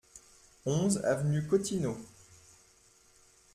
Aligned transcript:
onze 0.65 0.97
avenue 1.05 1.43
Cottineau 1.45 1.95